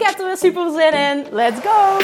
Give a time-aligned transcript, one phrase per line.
[0.00, 1.26] Ik heb er weer super zin in.
[1.30, 1.98] Let's go!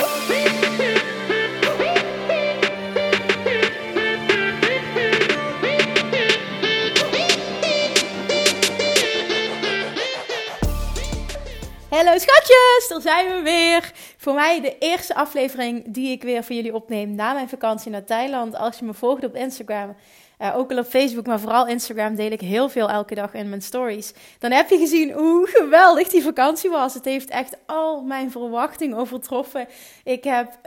[11.89, 13.93] Hallo schatjes, daar zijn we weer.
[14.17, 18.05] Voor mij de eerste aflevering die ik weer voor jullie opneem na mijn vakantie naar
[18.05, 18.57] Thailand.
[18.57, 19.97] Als je me volgt op Instagram,
[20.39, 23.49] uh, ook al op Facebook, maar vooral Instagram deel ik heel veel elke dag in
[23.49, 24.13] mijn stories.
[24.39, 26.95] Dan heb je gezien hoe geweldig die vakantie was.
[26.95, 29.69] Het heeft echt al mijn verwachtingen overtroffen.
[30.05, 30.59] Ik heb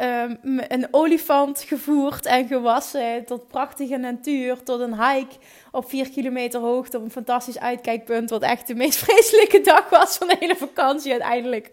[0.44, 5.36] um, een olifant gevoerd en gewassen tot prachtige natuur, tot een hike
[5.72, 8.30] op 4 kilometer hoogte op een fantastisch uitkijkpunt.
[8.30, 11.70] Wat echt de meest vreselijke dag was van de hele vakantie uiteindelijk.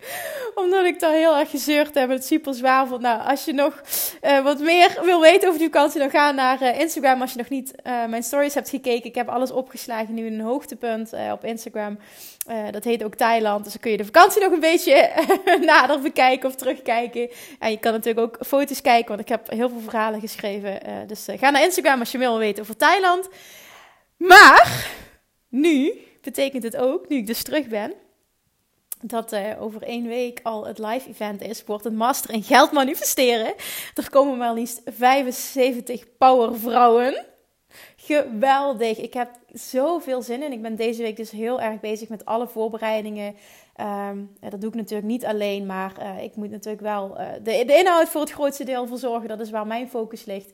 [0.54, 3.00] Omdat ik daar heel erg gezeurd heb en het super zwaar vond.
[3.00, 3.82] Nou, als je nog
[4.22, 7.20] uh, wat meer wil weten over die vakantie, dan ga naar uh, Instagram.
[7.20, 9.04] Als je nog niet uh, mijn stories hebt gekeken.
[9.04, 11.98] Ik heb alles opgeslagen nu in een hoogtepunt op Instagram.
[12.70, 13.64] dat heet ook Thailand.
[13.64, 15.10] Dus dan kun je de vakantie nog een beetje
[15.60, 17.30] nader bekijken of terugkijken.
[17.58, 20.80] En je kan natuurlijk ook foto's kijken, want ik heb heel veel verhalen geschreven.
[21.06, 23.28] dus ga naar Instagram als je wil weten over Thailand.
[24.16, 24.90] Maar
[25.48, 27.92] nu betekent het ook, nu ik dus terug ben,
[29.00, 32.72] dat uh, over één week al het live event is, wordt een master in geld
[32.72, 33.54] manifesteren.
[33.94, 37.24] Er komen maar liefst 75 powervrouwen.
[37.96, 38.98] Geweldig.
[38.98, 40.52] Ik heb zoveel zin in.
[40.52, 43.36] Ik ben deze week dus heel erg bezig met alle voorbereidingen.
[43.80, 47.64] Um, dat doe ik natuurlijk niet alleen, maar uh, ik moet natuurlijk wel uh, de,
[47.66, 49.28] de, inhoud voor het grootste deel verzorgen.
[49.28, 50.50] Dat is waar mijn focus ligt.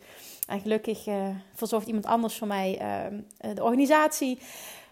[0.49, 3.21] En gelukkig uh, verzorgt iemand anders voor mij ehm,
[3.55, 4.39] de organisatie.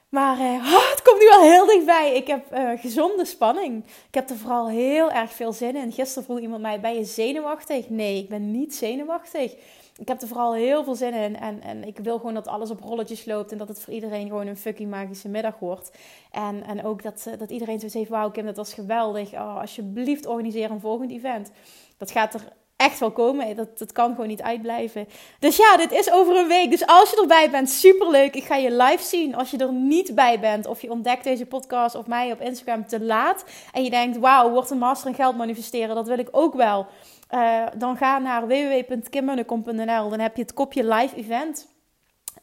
[0.09, 0.39] Maar
[0.75, 2.15] oh, het komt nu al heel dichtbij.
[2.15, 2.45] Ik heb
[2.81, 3.85] gezonde spanning.
[3.85, 5.93] Ik heb er vooral heel erg veel zin in.
[5.93, 7.89] Gisteren vroeg iemand mij: Ben je zenuwachtig?
[7.89, 9.55] Nee, ik ben niet zenuwachtig
[10.01, 11.37] ik heb er vooral heel veel zin in.
[11.37, 13.53] En, en ik wil gewoon dat alles op rolletjes loopt.
[13.53, 15.91] En dat het voor iedereen gewoon een fucking magische middag wordt.
[16.31, 19.33] En, en ook dat, eh, dat iedereen zo zegt: Wauw, Kim, dat was geweldig.
[19.33, 21.51] Oh, alsjeblieft, organiseer een volgend event.
[21.97, 23.57] Dat gaat er echt wel komen.
[23.57, 25.09] Dat, dat kan gewoon niet uitblijven.
[25.39, 26.71] Dus ja, dit is over een week.
[26.71, 28.35] Dus als je erbij bent, superleuk.
[28.35, 29.35] Ik ga je live zien.
[29.35, 32.87] Als je er niet bij bent, of je ontdekt deze podcast of mij op Instagram
[32.87, 33.45] te laat.
[33.73, 35.95] En je denkt, wauw, wordt een master in geld manifesteren.
[35.95, 36.87] Dat wil ik ook wel.
[37.35, 40.09] Uh, dan ga naar www.kimmunnekom.nl.
[40.09, 41.69] Dan heb je het kopje live event.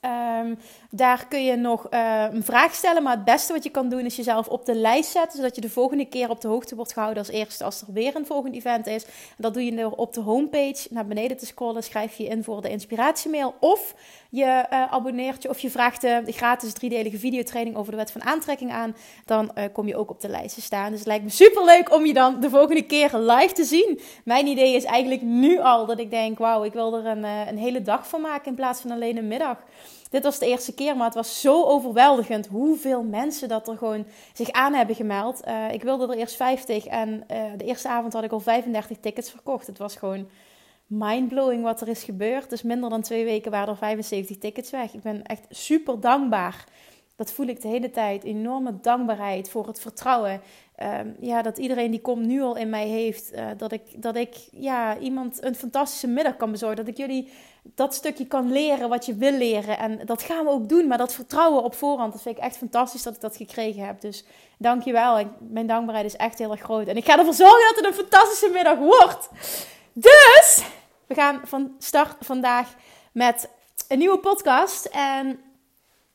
[0.08, 0.60] Um,
[0.90, 3.04] daar kun je nog uh, een vraag stellen.
[3.04, 5.38] Maar het beste wat je kan doen is jezelf op de lijst zetten.
[5.38, 8.16] Zodat je de volgende keer op de hoogte wordt gehouden als eerste als er weer
[8.16, 9.06] een volgend event is.
[9.38, 11.84] Dat doe je door op de homepage naar beneden te scrollen.
[11.84, 13.56] Schrijf je in voor de inspiratiemail.
[13.60, 13.96] Of
[14.30, 18.24] je uh, abonneert je of je vraagt de, gratis driedelige videotraining over de wet van
[18.24, 18.96] aantrekking aan.
[19.26, 20.90] Dan uh, kom je ook op de lijst te staan.
[20.90, 24.00] Dus het lijkt me super leuk om je dan de volgende keer live te zien.
[24.24, 27.58] Mijn idee is eigenlijk nu al dat ik denk: wauw, ik wil er een, een
[27.58, 29.58] hele dag van maken in plaats van alleen een middag.
[30.10, 34.06] Dit was de eerste keer, maar het was zo overweldigend hoeveel mensen dat er gewoon
[34.34, 35.42] zich aan hebben gemeld.
[35.48, 38.98] Uh, ik wilde er eerst 50 en uh, de eerste avond had ik al 35
[39.00, 39.68] tickets verkocht.
[39.68, 40.28] Het was gewoon
[40.88, 42.50] mindblowing wat er is gebeurd.
[42.50, 44.94] Dus minder dan twee weken waren er 75 tickets weg.
[44.94, 46.66] Ik ben echt super dankbaar.
[47.16, 48.24] Dat voel ik de hele tijd.
[48.24, 50.42] Enorme dankbaarheid voor het vertrouwen.
[50.84, 53.34] Um, ja, dat iedereen die komt nu al in mij heeft.
[53.34, 56.78] Uh, dat ik, dat ik ja, iemand een fantastische middag kan bezorgen.
[56.78, 57.30] Dat ik jullie
[57.76, 59.78] dat stukje kan leren wat je wil leren.
[59.78, 60.88] En dat gaan we ook doen.
[60.88, 64.02] Maar dat vertrouwen op voorhand, dat vind ik echt fantastisch dat ik dat gekregen heb.
[64.02, 64.26] Dus
[64.58, 65.36] dank je wel.
[65.40, 66.88] Mijn dankbaarheid is echt heel erg groot.
[66.88, 69.30] En ik ga ervoor zorgen dat het een fantastische middag wordt.
[69.94, 70.64] Dus,
[71.08, 72.74] we gaan van start vandaag
[73.12, 73.50] met
[73.88, 74.86] een nieuwe podcast.
[74.86, 75.40] En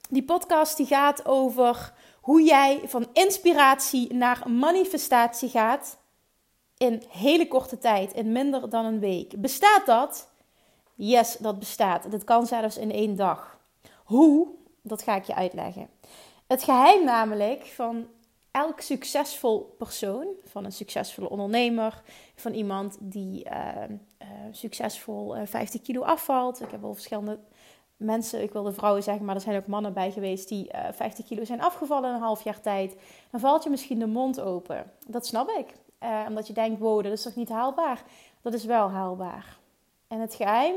[0.08, 5.96] die podcast die gaat over hoe jij van inspiratie naar manifestatie gaat
[6.76, 9.40] in hele korte tijd, in minder dan een week.
[9.40, 10.31] Bestaat dat?
[11.04, 12.10] Yes, dat bestaat.
[12.10, 13.58] Dat kan zelfs in één dag.
[14.04, 14.48] Hoe?
[14.82, 15.88] Dat ga ik je uitleggen.
[16.46, 18.06] Het geheim namelijk van
[18.50, 22.02] elk succesvol persoon, van een succesvolle ondernemer,
[22.34, 23.52] van iemand die uh,
[24.22, 26.60] uh, succesvol uh, 50 kilo afvalt.
[26.60, 27.38] Ik heb al verschillende
[27.96, 31.26] mensen, ik wilde vrouwen zeggen, maar er zijn ook mannen bij geweest die 50 eh,
[31.26, 32.96] kilo zijn afgevallen in een half jaar tijd.
[33.30, 34.90] Dan valt je misschien de mond open.
[35.06, 35.66] Dat snap ik.
[36.28, 38.02] Omdat je denkt, wow, dat is toch niet haalbaar?
[38.40, 39.60] Dat is wel haalbaar.
[40.12, 40.74] En het geheim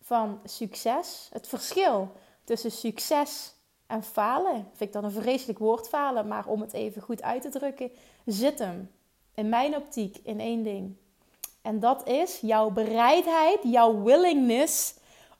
[0.00, 2.12] van succes, het verschil
[2.44, 3.54] tussen succes
[3.86, 7.42] en falen, vind ik dan een vreselijk woord falen, maar om het even goed uit
[7.42, 7.90] te drukken,
[8.24, 8.90] zit hem
[9.34, 10.96] in mijn optiek in één ding.
[11.62, 14.94] En dat is jouw bereidheid, jouw willingness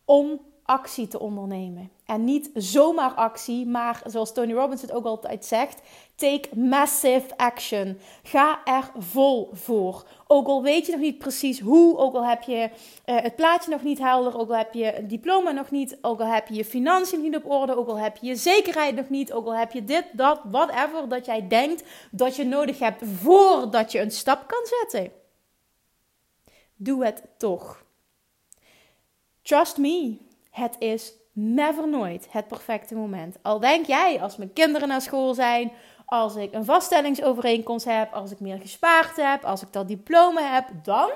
[0.05, 1.91] om actie te ondernemen.
[2.13, 5.81] En niet zomaar actie, maar zoals Tony Robbins het ook altijd zegt:
[6.15, 7.99] take massive action.
[8.23, 10.07] Ga er vol voor.
[10.27, 12.71] Ook al weet je nog niet precies hoe, ook al heb je
[13.07, 16.21] uh, het plaatje nog niet helder, ook al heb je het diploma nog niet, ook
[16.21, 19.09] al heb je je financiën niet op orde, ook al heb je je zekerheid nog
[19.09, 23.03] niet, ook al heb je dit, dat, whatever dat jij denkt dat je nodig hebt
[23.05, 25.13] voordat je een stap kan zetten.
[26.77, 27.85] Doe het toch.
[29.43, 30.19] Trust me,
[30.51, 33.37] het is never nooit het perfecte moment.
[33.43, 35.73] Al denk jij, als mijn kinderen naar school zijn,
[36.07, 40.69] als ik een vaststellingsovereenkomst heb, als ik meer gespaard heb, als ik dat diploma heb,
[40.83, 41.11] dan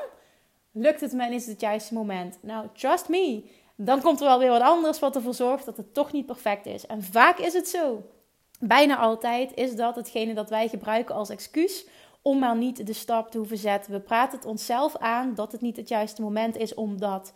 [0.73, 2.39] lukt het me en is het het juiste moment.
[2.43, 5.95] Nou, trust me, dan komt er wel weer wat anders wat ervoor zorgt dat het
[5.95, 6.87] toch niet perfect is.
[6.87, 8.03] En vaak is het zo.
[8.61, 11.87] Bijna altijd is dat hetgene dat wij gebruiken als excuus
[12.23, 13.93] om maar niet de stap te hoeven zetten.
[13.93, 17.33] We praten het onszelf aan dat het niet het juiste moment is om dat.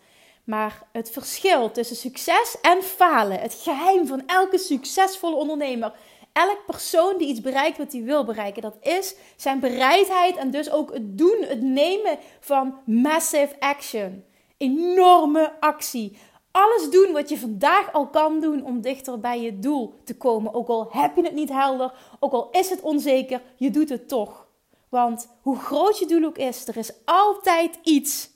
[0.51, 5.93] Maar het verschil tussen succes en falen, het geheim van elke succesvolle ondernemer,
[6.33, 10.71] elk persoon die iets bereikt wat hij wil bereiken, dat is zijn bereidheid en dus
[10.71, 14.25] ook het doen, het nemen van massive action.
[14.57, 16.19] Enorme actie.
[16.51, 20.55] Alles doen wat je vandaag al kan doen om dichter bij je doel te komen.
[20.55, 24.09] Ook al heb je het niet helder, ook al is het onzeker, je doet het
[24.09, 24.47] toch.
[24.89, 28.31] Want hoe groot je doel ook is, er is altijd iets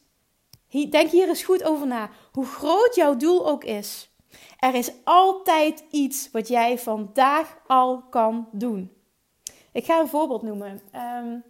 [0.90, 2.10] Denk hier eens goed over na.
[2.32, 4.10] Hoe groot jouw doel ook is,
[4.58, 8.92] er is altijd iets wat jij vandaag al kan doen.
[9.72, 10.80] Ik ga een voorbeeld noemen.
[10.94, 11.44] Um,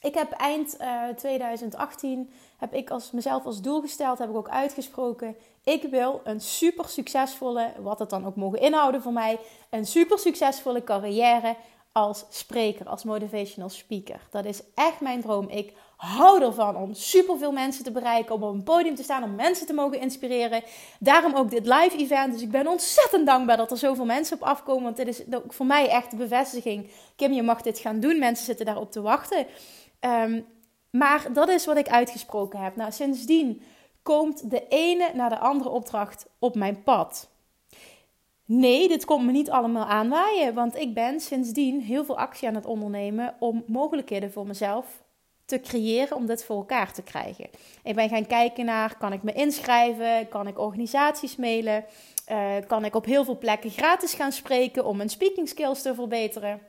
[0.00, 4.36] ik heb eind uh, eh, 2018 heb ik als mezelf als doel gesteld, heb ik
[4.36, 5.36] ook uitgesproken.
[5.64, 9.38] Ik wil een super succesvolle, wat het dan ook mogen inhouden voor mij,
[9.70, 11.56] een super succesvolle carrière
[11.92, 14.20] als spreker, als motivational speaker.
[14.30, 15.48] Dat is echt mijn droom.
[15.48, 19.34] Ik hou ervan om superveel mensen te bereiken, om op een podium te staan, om
[19.34, 20.62] mensen te mogen inspireren.
[20.98, 22.32] Daarom ook dit live event.
[22.32, 25.66] Dus ik ben ontzettend dankbaar dat er zoveel mensen op afkomen, want dit is voor
[25.66, 26.90] mij echt de bevestiging.
[27.16, 28.18] Kim, je mag dit gaan doen.
[28.18, 29.46] Mensen zitten daarop te wachten.
[30.00, 30.40] Ehm,
[30.90, 32.76] maar dat is wat ik uitgesproken heb.
[32.76, 33.62] Nou, sindsdien
[34.02, 37.30] komt de ene naar de andere opdracht op mijn pad.
[38.44, 42.54] Nee, dit komt me niet allemaal aanwaaien, want ik ben sindsdien heel veel actie aan
[42.54, 45.04] het ondernemen om mogelijkheden voor mezelf
[45.46, 47.46] te creëren om dit voor elkaar te krijgen.
[47.82, 50.28] Ik ben gaan kijken naar, kan ik me inschrijven?
[50.28, 51.84] Kan ik organisaties mailen?
[52.30, 55.94] Uh, kan ik op heel veel plekken gratis gaan spreken om mijn speaking skills te
[55.94, 56.60] verbeteren?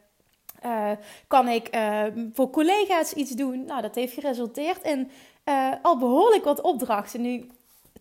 [0.66, 0.92] Uh,
[1.28, 2.04] kan ik uh,
[2.34, 3.66] voor collega's iets doen?
[3.66, 5.12] Nou, dat heeft geresulteerd in
[5.82, 7.22] al behoorlijk wat opdrachten.
[7.22, 7.50] Nu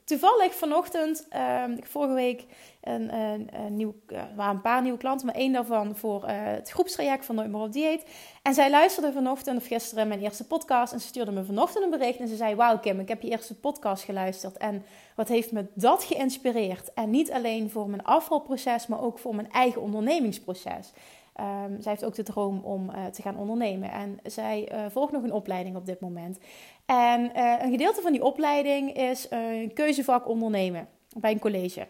[0.07, 2.45] toevallig vanochtend, uh, vorige week,
[2.81, 3.95] een, een, een nieuw,
[4.37, 7.61] waren een paar nieuwe klanten, maar één daarvan voor uh, het groepstraject van Nooit meer
[7.61, 8.05] op dieet.
[8.43, 11.91] En zij luisterde vanochtend of gisteren mijn eerste podcast en ze stuurde me vanochtend een
[11.91, 14.85] bericht en ze zei, wauw Kim, ik heb je eerste podcast geluisterd en
[15.17, 16.93] wat heeft me dat geïnspireerd?
[16.95, 20.93] En niet alleen voor mijn afvalproces, maar ook voor mijn eigen ondernemingsproces.
[21.41, 23.91] Um, zij heeft ook de droom om uh, te gaan ondernemen.
[23.91, 26.39] En zij volgt nog een opleiding op dit moment.
[26.87, 31.87] En uh, een gedeelte van die opleiding is een keuzevak ondernemen bij een college.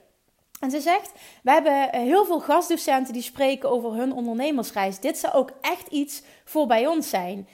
[0.61, 5.01] En ze zegt: We hebben heel veel gastdocenten die spreken over hun ondernemersreis.
[5.01, 7.49] Dit zou ook echt iets voor bij ons zijn.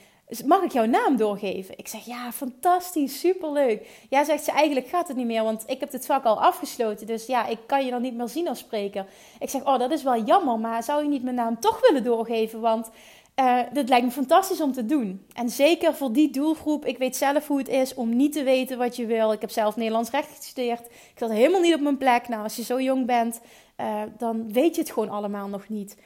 [0.45, 1.77] Mag ik jouw naam doorgeven?
[1.77, 4.05] Ik zeg, ja, fantastisch, superleuk.
[4.09, 7.07] Ja, zegt ze, eigenlijk gaat het niet meer, want ik heb dit vak al afgesloten.
[7.07, 9.05] Dus ja, ik kan je dan niet meer zien als spreker.
[9.39, 12.03] Ik zeg, oh, dat is wel jammer, maar zou je niet mijn naam toch willen
[12.03, 12.59] doorgeven?
[12.59, 12.89] Want
[13.35, 15.25] uh, dit lijkt me fantastisch om te doen.
[15.33, 16.85] En zeker voor die doelgroep.
[16.85, 19.31] Ik weet zelf hoe het is om niet te weten wat je wil.
[19.31, 20.85] Ik heb zelf Nederlands recht gestudeerd.
[20.85, 22.27] Ik zat helemaal niet op mijn plek.
[22.27, 23.41] Nou, als je zo jong bent,
[23.77, 25.97] uh, dan weet je het gewoon allemaal nog niet.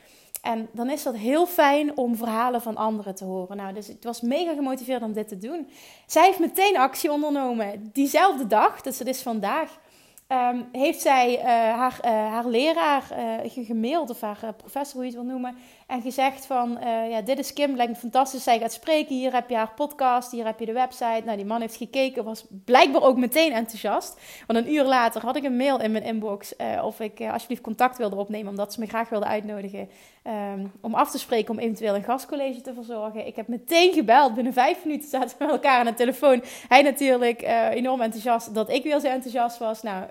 [0.42, 3.58] En dan is dat heel fijn om verhalen van anderen te horen.
[3.58, 5.70] Nou, dus het was mega gemotiveerd om dit te doen.
[6.06, 7.90] Zij heeft meteen actie ondernomen.
[7.94, 9.80] Diezelfde dag, dus het is vandaag,
[10.28, 13.04] um, heeft zij uh, haar, haar leraar
[13.44, 15.58] gemaild, of haar professor, hoe je het wil noemen.
[15.88, 18.44] En gezegd van, uh, ja, dit is Kim, lijkt me fantastisch.
[18.44, 21.22] Zij gaat spreken, hier heb je haar podcast, hier heb je de website.
[21.26, 24.20] Nou, die man heeft gekeken, was blijkbaar ook meteen enthousiast.
[24.48, 27.34] Want een uur later had ik een mail in mijn inbox uh, of ik uh,
[27.34, 28.50] alsjeblieft contact wilde opnemen.
[28.50, 29.90] Omdat ze me graag wilde uitnodigen
[30.24, 33.28] um, om af te spreken om eventueel een gastcollege te verzorgen.
[33.28, 36.44] Ik heb meteen gebeld, binnen vijf minuten zaten we met elkaar aan de telefoon.
[36.68, 37.42] Hij natuurlijk
[37.72, 39.82] enorm enthousiast dat ik weer zo enthousiast was.
[39.82, 40.04] Nou,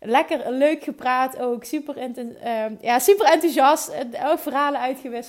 [0.00, 3.92] lekker leuk gepraat ook, super, ehm, ja, super enthousiast.
[4.24, 5.21] ook verhalen uitgewisseld.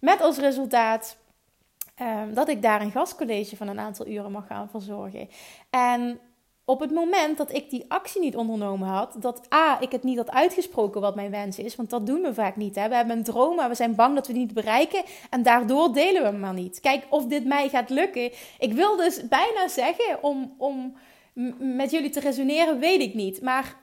[0.00, 1.16] Met als resultaat
[2.00, 5.28] um, dat ik daar een gastcollege van een aantal uren mag gaan verzorgen.
[5.70, 6.20] En
[6.64, 10.16] op het moment dat ik die actie niet ondernomen had, dat A, ik het niet
[10.16, 12.74] had uitgesproken wat mijn wens is, want dat doen we vaak niet.
[12.74, 12.88] Hè?
[12.88, 15.92] We hebben een droom, maar we zijn bang dat we die niet bereiken en daardoor
[15.92, 16.80] delen we hem maar niet.
[16.80, 18.30] Kijk, of dit mij gaat lukken.
[18.58, 20.96] Ik wil dus bijna zeggen, om, om
[21.58, 23.42] met jullie te resoneren, weet ik niet.
[23.42, 23.76] Maar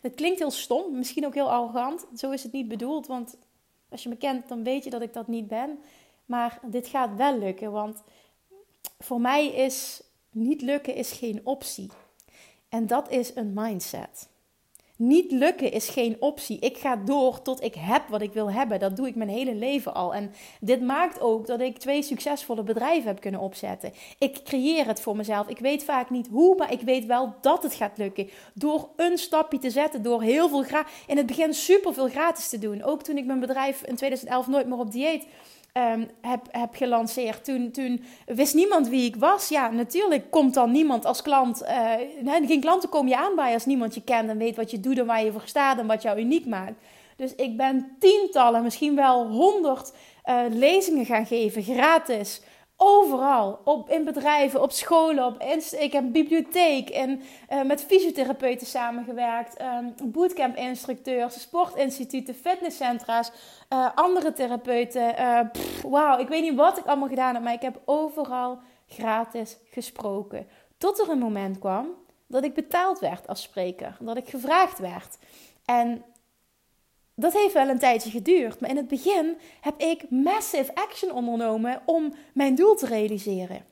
[0.00, 2.06] het klinkt heel stom, misschien ook heel arrogant.
[2.16, 3.36] Zo is het niet bedoeld, want
[3.92, 5.78] als je me kent, dan weet je dat ik dat niet ben.
[6.24, 8.02] Maar dit gaat wel lukken, want
[8.98, 11.90] voor mij is niet lukken is geen optie.
[12.68, 14.28] En dat is een mindset.
[15.04, 16.58] Niet lukken is geen optie.
[16.58, 18.78] Ik ga door tot ik heb wat ik wil hebben.
[18.78, 20.14] Dat doe ik mijn hele leven al.
[20.14, 23.92] En dit maakt ook dat ik twee succesvolle bedrijven heb kunnen opzetten.
[24.18, 25.48] Ik creëer het voor mezelf.
[25.48, 28.28] Ik weet vaak niet hoe, maar ik weet wel dat het gaat lukken.
[28.54, 30.64] Door een stapje te zetten, door heel veel.
[31.06, 32.82] In het begin super veel gratis te doen.
[32.82, 35.26] Ook toen ik mijn bedrijf in 2011 nooit meer op dieet
[35.72, 37.44] um, heb, heb gelanceerd.
[37.44, 39.48] Toen, toen wist niemand wie ik was.
[39.48, 41.62] Ja, natuurlijk komt dan niemand als klant.
[41.62, 44.80] Uh, geen klanten kom je aan bij als niemand je kent en weet wat je
[44.80, 46.74] doet en waar je voor staat en wat jou uniek maakt.
[47.16, 49.92] Dus ik ben tientallen, misschien wel honderd
[50.24, 52.40] uh, lezingen gaan geven, gratis.
[52.84, 55.42] Overal, op, in bedrijven, op scholen, op
[55.78, 57.22] ik heb bibliotheek en
[57.52, 63.30] uh, met fysiotherapeuten samengewerkt, um, bootcamp-instructeurs, sportinstituten, fitnesscentra's,
[63.72, 65.14] uh, andere therapeuten.
[65.20, 65.40] Uh,
[65.82, 70.46] Wauw, ik weet niet wat ik allemaal gedaan heb, maar ik heb overal gratis gesproken.
[70.78, 71.86] Tot er een moment kwam
[72.26, 75.18] dat ik betaald werd als spreker, dat ik gevraagd werd.
[75.64, 76.04] En
[77.22, 78.60] dat heeft wel een tijdje geduurd.
[78.60, 83.64] Maar in het begin heb ik massive action ondernomen om mijn doel te realiseren.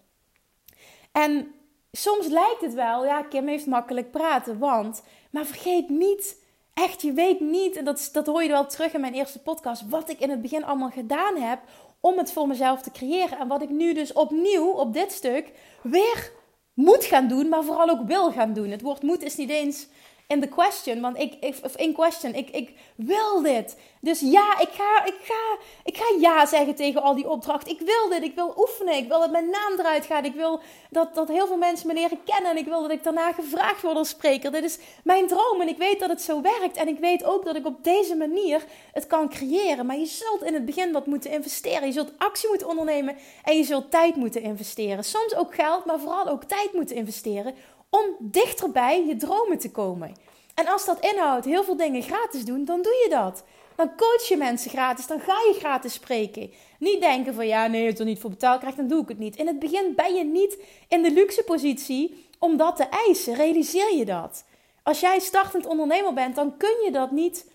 [1.12, 1.54] En
[1.92, 5.02] soms lijkt het wel, ja, Kim heeft makkelijk praten, want.
[5.30, 6.42] Maar vergeet niet,
[6.74, 9.88] echt, je weet niet, en dat, dat hoor je wel terug in mijn eerste podcast,
[9.88, 11.60] wat ik in het begin allemaal gedaan heb
[12.00, 13.38] om het voor mezelf te creëren.
[13.38, 15.52] En wat ik nu dus opnieuw op dit stuk
[15.82, 16.32] weer
[16.74, 18.70] moet gaan doen, maar vooral ook wil gaan doen.
[18.70, 19.88] Het woord moet is niet eens
[20.30, 21.00] in the question.
[21.00, 23.76] Want ik, of in question, ik, ik wil dit.
[24.00, 27.72] Dus ja, ik ga, ik, ga, ik ga ja zeggen tegen al die opdrachten.
[27.72, 28.94] Ik wil dit, ik wil oefenen.
[28.94, 30.24] Ik wil dat mijn naam eruit gaat.
[30.24, 30.60] Ik wil
[30.90, 32.50] dat, dat heel veel mensen me leren kennen.
[32.50, 34.52] En ik wil dat ik daarna gevraagd word als spreker.
[34.52, 36.76] Dit is mijn droom en ik weet dat het zo werkt.
[36.76, 39.86] En ik weet ook dat ik op deze manier het kan creëren.
[39.86, 41.86] Maar je zult in het begin wat moeten investeren.
[41.86, 45.04] Je zult actie moeten ondernemen en je zult tijd moeten investeren.
[45.04, 47.54] Soms ook geld, maar vooral ook tijd moeten investeren
[47.90, 50.14] om dichterbij je dromen te komen.
[50.54, 53.44] En als dat inhoudt heel veel dingen gratis doen, dan doe je dat.
[53.76, 56.50] Dan coach je mensen gratis, dan ga je gratis spreken.
[56.78, 59.18] Niet denken van ja, nee, het er niet voor betaald krijgt, dan doe ik het
[59.18, 59.36] niet.
[59.36, 63.34] In het begin ben je niet in de luxe positie om dat te eisen.
[63.34, 64.44] Realiseer je dat.
[64.82, 67.50] Als jij startend ondernemer bent, dan kun je dat niet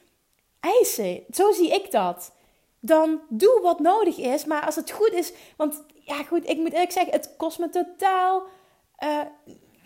[0.60, 1.24] eisen.
[1.32, 2.34] Zo zie ik dat.
[2.80, 6.74] Dan doe wat nodig is, maar als het goed is, want ja, goed, ik moet
[6.74, 8.44] eerlijk zeggen, het kost me totaal
[9.04, 9.20] uh,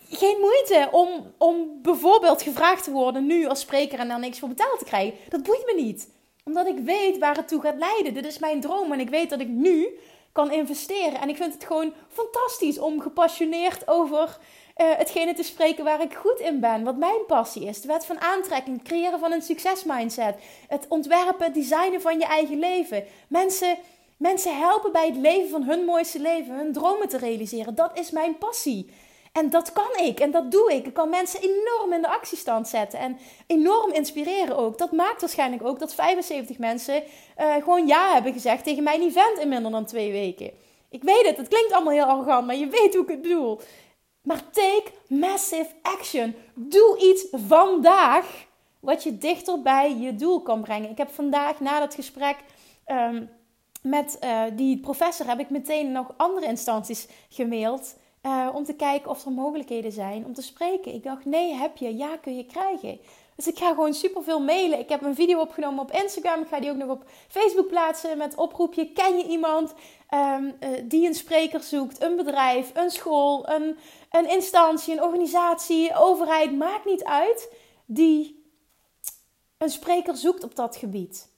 [0.10, 4.50] geen moeite om, om bijvoorbeeld gevraagd te worden nu als spreker en daar niks voor
[4.50, 5.18] betaald te krijgen.
[5.30, 6.10] Dat boeit me niet.
[6.44, 8.14] Omdat ik weet waar het toe gaat leiden.
[8.14, 10.00] Dit is mijn droom en ik weet dat ik nu
[10.32, 11.22] kan investeren.
[11.22, 14.38] En ik vind het gewoon fantastisch om gepassioneerd over
[14.78, 16.84] uh, hetgene te spreken waar ik goed in ben.
[16.84, 17.82] Wat mijn passie is.
[17.82, 20.36] De wet van aantrekking, het creëren van een succesmindset.
[20.68, 23.04] Het ontwerpen, het designen van je eigen leven.
[23.28, 23.78] Mensen,
[24.18, 26.56] mensen helpen bij het leven van hun mooiste leven.
[26.56, 27.76] Hun dromen te realiseren.
[27.76, 28.90] Dat is mijn passie.
[29.32, 30.86] En dat kan ik en dat doe ik.
[30.86, 33.18] Ik kan mensen enorm in de actiestand zetten en
[33.48, 34.78] enorm inspireren ook.
[34.78, 37.04] Dat maakt waarschijnlijk ook dat 75 mensen
[37.40, 40.52] uh, gewoon ja hebben gezegd tegen mijn event in minder dan twee weken.
[40.90, 43.60] Ik weet het, het klinkt allemaal heel arrogant, maar je weet hoe ik het bedoel.
[44.22, 46.36] Maar take massive action.
[46.54, 48.26] Doe iets vandaag
[48.80, 50.90] wat je dichter bij je doel kan brengen.
[50.90, 52.36] Ik heb vandaag na dat gesprek
[52.88, 53.30] um,
[53.82, 57.96] met uh, die professor heb ik meteen nog andere instanties gemaild.
[58.24, 60.94] Uh, om te kijken of er mogelijkheden zijn om te spreken.
[60.94, 63.00] Ik dacht, nee, heb je, ja, kun je krijgen.
[63.36, 64.80] Dus ik ga gewoon superveel mailen.
[64.80, 66.42] Ik heb een video opgenomen op Instagram.
[66.42, 68.92] Ik ga die ook nog op Facebook plaatsen met oproepje.
[68.92, 69.74] Ken je iemand
[70.14, 72.02] um, uh, die een spreker zoekt?
[72.02, 73.78] Een bedrijf, een school, een,
[74.10, 76.58] een instantie, een organisatie, overheid.
[76.58, 77.54] Maakt niet uit.
[77.86, 78.44] Die
[79.58, 81.30] een spreker zoekt op dat gebied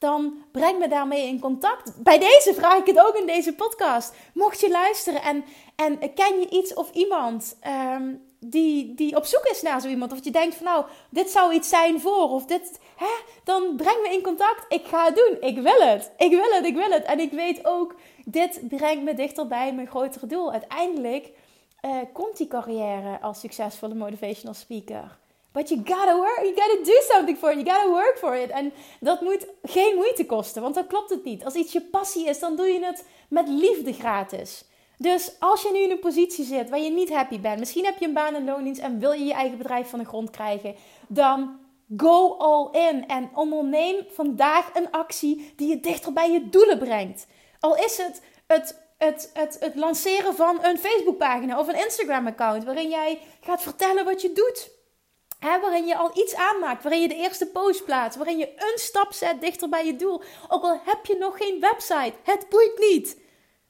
[0.00, 2.02] dan breng me daarmee in contact.
[2.02, 4.14] Bij deze vraag ik het ook in deze podcast.
[4.34, 5.44] Mocht je luisteren en,
[5.76, 7.58] en ken je iets of iemand
[7.96, 11.30] um, die, die op zoek is naar zo iemand, of je denkt van nou, dit
[11.30, 14.64] zou iets zijn voor, of dit, hè, dan breng me in contact.
[14.72, 15.36] Ik ga het doen.
[15.40, 16.12] Ik wil het.
[16.16, 16.66] Ik wil het.
[16.66, 17.04] Ik wil het.
[17.04, 20.52] En ik weet ook, dit brengt me dichter bij mijn grotere doel.
[20.52, 21.30] Uiteindelijk
[21.82, 25.18] uh, komt die carrière als succesvolle motivational speaker.
[25.52, 28.50] But you gotta work, you gotta do something for it, you gotta work for it.
[28.50, 31.44] En dat moet geen moeite kosten, want dan klopt het niet.
[31.44, 34.64] Als iets je passie is, dan doe je het met liefde gratis.
[34.98, 37.98] Dus als je nu in een positie zit waar je niet happy bent, misschien heb
[37.98, 40.74] je een baan en loondienst en wil je je eigen bedrijf van de grond krijgen,
[41.08, 41.58] dan
[41.96, 47.26] go all in en onderneem vandaag een actie die je dichter bij je doelen brengt.
[47.60, 52.88] Al is het het, het, het, het lanceren van een Facebookpagina of een Instagram-account waarin
[52.88, 54.70] jij gaat vertellen wat je doet.
[55.40, 59.12] Waarin je al iets aanmaakt, waarin je de eerste post plaatst, waarin je een stap
[59.12, 60.22] zet dichter bij je doel.
[60.48, 63.20] Ook al heb je nog geen website, het boeit niet.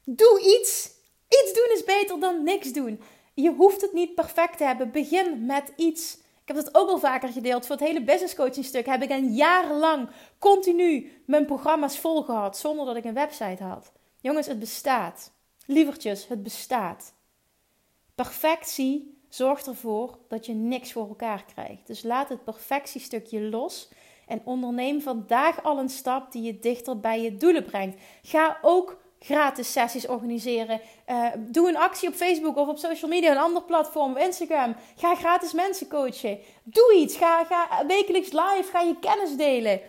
[0.05, 0.99] Doe iets.
[1.29, 3.03] Iets doen is beter dan niks doen.
[3.35, 4.91] Je hoeft het niet perfect te hebben.
[4.91, 6.15] Begin met iets.
[6.17, 7.67] Ik heb dat ook al vaker gedeeld.
[7.67, 10.09] Voor het hele business coaching stuk heb ik een jarenlang
[10.39, 13.93] continu mijn programma's volgehad zonder dat ik een website had.
[14.21, 15.33] Jongens, het bestaat.
[15.67, 17.15] Lievertjes, het bestaat.
[18.15, 21.87] Perfectie zorgt ervoor dat je niks voor elkaar krijgt.
[21.87, 23.89] Dus laat het perfectiestukje los
[24.27, 28.01] en onderneem vandaag al een stap die je dichter bij je doelen brengt.
[28.23, 30.81] Ga ook gratis sessies organiseren.
[31.11, 34.75] Uh, doe een actie op Facebook of op social media, een ander platform, Instagram.
[34.97, 36.39] Ga gratis mensen coachen.
[36.63, 37.17] Doe iets.
[37.17, 38.69] Ga, ga wekelijks live.
[38.71, 39.81] Ga je kennis delen.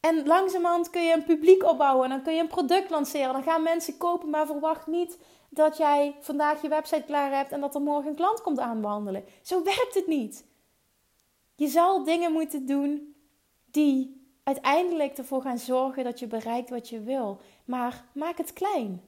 [0.00, 2.04] En langzamerhand kun je een publiek opbouwen.
[2.04, 3.32] En dan kun je een product lanceren.
[3.32, 5.18] Dan gaan mensen kopen, maar verwacht niet
[5.50, 9.24] dat jij vandaag je website klaar hebt en dat er morgen een klant komt aanwandelen.
[9.42, 10.44] Zo werkt het niet.
[11.54, 13.14] Je zal dingen moeten doen
[13.64, 17.40] die uiteindelijk ervoor gaan zorgen dat je bereikt wat je wil.
[17.64, 19.02] Maar maak het klein.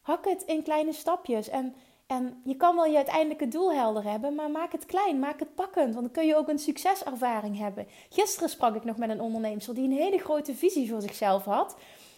[0.00, 1.48] Hak het in kleine stapjes.
[1.48, 1.74] En,
[2.06, 5.54] en je kan wel je uiteindelijke doel helder hebben, maar maak het klein, maak het
[5.54, 5.94] pakkend.
[5.94, 7.86] Want dan kun je ook een succeservaring hebben.
[8.08, 11.76] Gisteren sprak ik nog met een ondernemer die een hele grote visie voor zichzelf had.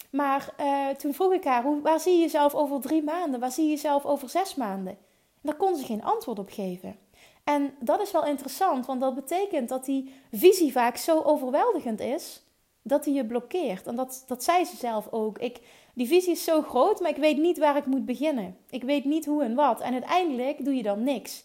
[0.09, 3.39] Maar uh, toen vroeg ik haar, hoe, waar zie je jezelf over drie maanden?
[3.39, 4.93] Waar zie je jezelf over zes maanden?
[4.93, 6.95] En daar kon ze geen antwoord op geven.
[7.43, 12.43] En dat is wel interessant, want dat betekent dat die visie vaak zo overweldigend is
[12.81, 13.87] dat hij je blokkeert.
[13.87, 15.39] En dat, dat zei ze zelf ook.
[15.39, 15.59] Ik,
[15.93, 18.57] die visie is zo groot, maar ik weet niet waar ik moet beginnen.
[18.69, 19.81] Ik weet niet hoe en wat.
[19.81, 21.43] En uiteindelijk doe je dan niks.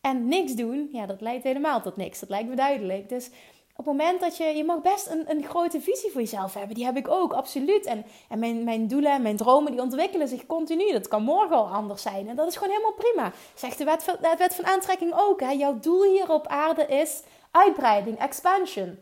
[0.00, 2.20] En niks doen, ja, dat leidt helemaal tot niks.
[2.20, 3.08] Dat lijkt me duidelijk.
[3.08, 3.30] Dus
[3.76, 6.74] op het moment dat je, je mag best een, een grote visie voor jezelf hebben.
[6.74, 7.86] Die heb ik ook, absoluut.
[7.86, 10.92] En, en mijn, mijn doelen en mijn dromen, die ontwikkelen zich continu.
[10.92, 12.28] Dat kan morgen al anders zijn.
[12.28, 13.32] En dat is gewoon helemaal prima.
[13.54, 15.40] Zegt de wet wet van aantrekking ook.
[15.40, 15.50] Hè?
[15.50, 18.98] Jouw doel hier op aarde is uitbreiding, expansion.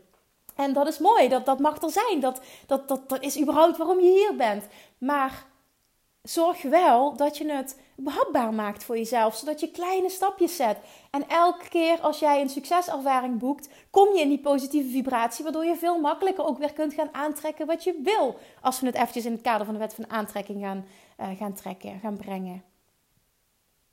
[0.55, 2.19] En dat is mooi, dat, dat mag er zijn.
[2.19, 4.67] Dat, dat, dat, dat is überhaupt waarom je hier bent.
[4.97, 5.45] Maar
[6.21, 10.77] zorg wel dat je het behapbaar maakt voor jezelf, zodat je kleine stapjes zet.
[11.11, 15.65] En elke keer als jij een succeservaring boekt, kom je in die positieve vibratie, waardoor
[15.65, 18.39] je veel makkelijker ook weer kunt gaan aantrekken wat je wil.
[18.61, 20.85] Als we het eventjes in het kader van de wet van aantrekking gaan,
[21.19, 22.63] uh, gaan trekken, gaan brengen.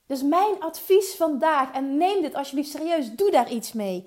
[0.07, 4.07] Dus mijn advies vandaag, en neem dit alsjeblieft serieus, doe daar iets mee.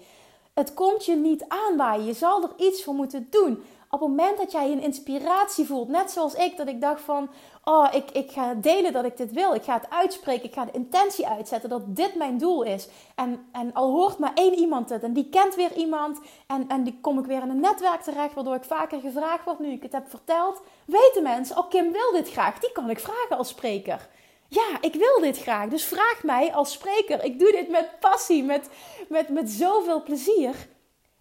[0.54, 2.06] Het komt je niet aanwaaien.
[2.06, 3.64] Je zal er iets voor moeten doen.
[3.94, 7.30] Op het moment dat jij een inspiratie voelt, net zoals ik, dat ik dacht van,
[7.64, 9.54] oh, ik, ik ga delen dat ik dit wil.
[9.54, 10.46] Ik ga het uitspreken.
[10.46, 12.88] Ik ga de intentie uitzetten dat dit mijn doel is.
[13.16, 16.20] En, en al hoort maar één iemand het en die kent weer iemand.
[16.48, 19.60] En, en die kom ik weer in een netwerk terecht, waardoor ik vaker gevraagd word
[19.60, 20.62] nu ik het heb verteld.
[20.86, 22.60] Weten mensen, oh Kim wil dit graag.
[22.60, 24.10] Die kan ik vragen als spreker
[24.54, 25.70] ja, ik wil dit graag.
[25.70, 27.24] Dus vraag mij als spreker.
[27.24, 28.70] Ik doe dit met passie, met,
[29.10, 30.56] met, met zoveel plezier.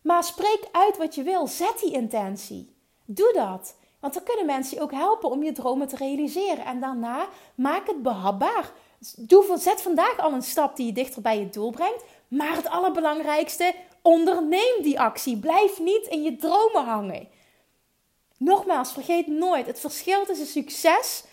[0.02, 1.46] Maar spreek uit wat je wil.
[1.46, 2.74] Zet die intentie.
[3.04, 3.76] Doe dat.
[4.00, 6.64] Want dan kunnen mensen je ook helpen om je dromen te realiseren.
[6.64, 8.72] En daarna maak het behapbaar.
[9.16, 12.04] Doe, zet vandaag al een stap die je dichter bij je doel brengt.
[12.28, 15.38] Maar het allerbelangrijkste, onderneem die actie.
[15.38, 17.28] Blijf niet in je dromen hangen.
[18.36, 21.24] Nogmaals, vergeet nooit: het verschil tussen succes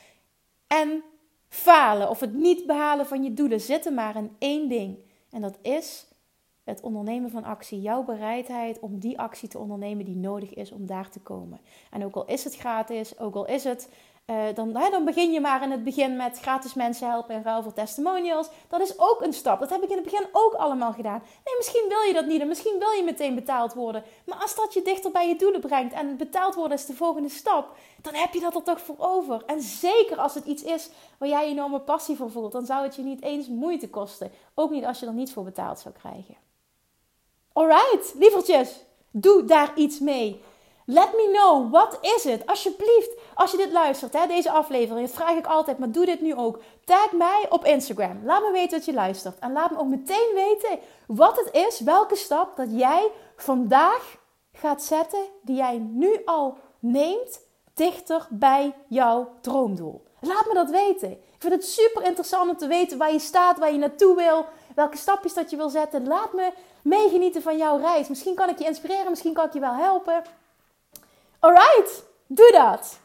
[0.67, 1.03] en
[1.49, 4.97] falen of het niet behalen van je doelen zitten maar in één ding.
[5.31, 6.05] En dat is
[6.67, 7.81] het ondernemen van actie.
[7.81, 11.59] Jouw bereidheid om die actie te ondernemen die nodig is om daar te komen.
[11.91, 13.89] En ook al is het gratis, ook al is het
[14.31, 17.63] uh, dan, dan begin je maar in het begin met gratis mensen helpen in ruil
[17.63, 18.49] voor testimonials.
[18.67, 19.59] Dat is ook een stap.
[19.59, 21.21] Dat heb ik in het begin ook allemaal gedaan.
[21.45, 24.03] Nee, misschien wil je dat niet en misschien wil je meteen betaald worden.
[24.25, 27.29] Maar als dat je dichter bij je doelen brengt en betaald worden is de volgende
[27.29, 29.43] stap, dan heb je dat er toch voor over.
[29.45, 32.95] En zeker als het iets is waar jij enorme passie voor voelt, dan zou het
[32.95, 34.31] je niet eens moeite kosten.
[34.53, 36.46] Ook niet als je er niets voor betaald zou krijgen.
[37.57, 40.41] Alright, lievertjes, doe daar iets mee.
[40.85, 42.45] Let me know, wat is het?
[42.45, 46.35] Alsjeblieft, als je dit luistert, hè, deze aflevering, vraag ik altijd, maar doe dit nu
[46.35, 46.59] ook.
[46.85, 48.19] Tag mij op Instagram.
[48.23, 49.39] Laat me weten dat je luistert.
[49.39, 54.17] En laat me ook meteen weten wat het is, welke stap dat jij vandaag
[54.53, 57.41] gaat zetten, die jij nu al neemt,
[57.73, 60.03] dichter bij jouw droomdoel.
[60.19, 61.11] Laat me dat weten.
[61.11, 64.45] Ik vind het super interessant om te weten waar je staat, waar je naartoe wil,
[64.77, 66.07] welke stapjes dat je wil zetten.
[66.07, 68.07] Laat me meegenieten van jouw reis.
[68.07, 70.23] Misschien kan ik je inspireren, misschien kan ik je wel helpen.
[71.39, 72.99] Alright, doe dat.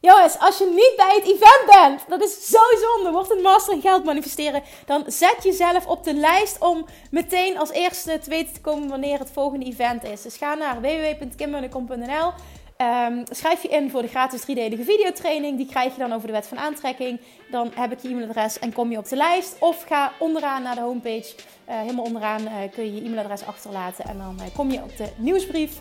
[0.00, 3.10] Jongens, als je niet bij het event bent, dat is zo zonde.
[3.10, 4.62] Wordt een master geld manifesteren.
[4.86, 9.18] Dan zet jezelf op de lijst om meteen als eerste te weten te komen wanneer
[9.18, 10.22] het volgende event is.
[10.22, 12.32] Dus ga naar www.kimmunnekom.nl
[12.78, 15.56] Um, schrijf je in voor de gratis driedelige videotraining.
[15.56, 17.20] Die krijg je dan over de wet van aantrekking.
[17.50, 19.56] Dan heb ik je e-mailadres en kom je op de lijst.
[19.58, 21.34] Of ga onderaan naar de homepage.
[21.68, 24.04] Uh, helemaal onderaan uh, kun je je e-mailadres achterlaten.
[24.04, 25.80] En dan uh, kom je op de nieuwsbrief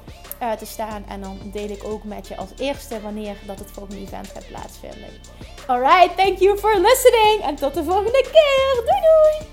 [0.60, 1.06] te staan.
[1.10, 4.48] En dan deel ik ook met je als eerste wanneer dat het volgende event gaat
[4.48, 5.10] plaatsvinden.
[5.68, 7.42] Alright, thank you for listening.
[7.42, 8.84] En tot de volgende keer.
[8.86, 9.53] Doei doei!